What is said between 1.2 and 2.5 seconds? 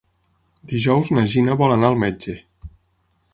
Gina vol anar al metge.